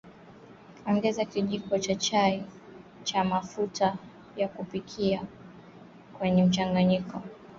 [0.89, 2.43] Ongeza kijiko cha chai
[3.03, 3.95] cha mafuta
[4.37, 5.23] ya kupikia
[6.19, 7.21] kwenye mchanganyiko